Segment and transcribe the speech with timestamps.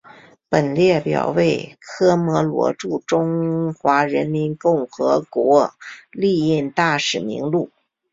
[0.49, 5.75] 本列表为科摩罗驻中华人民共和国
[6.09, 7.69] 历任大使名录。